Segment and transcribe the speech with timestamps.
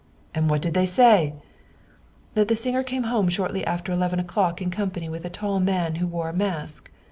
[0.33, 1.35] "And what did they say?""
[2.33, 5.97] That the singer came home shortly after eleven o'clock in company with a tall man
[5.97, 6.89] who wore a mask.